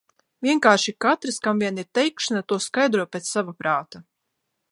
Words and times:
Vienkārši 0.45 0.93
katrs, 1.05 1.37
kam 1.47 1.61
vien 1.65 1.77
ir 1.83 1.87
teikšana, 1.99 2.43
to 2.53 2.59
skaidro 2.69 3.07
pēc 3.17 3.31
sava 3.35 3.57
prāta. 3.63 4.05